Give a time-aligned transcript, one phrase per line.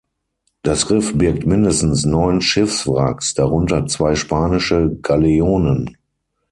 [0.63, 5.95] Das Riff birgt mindestens neun Schiffswracks, darunter zwei spanische Galeonen.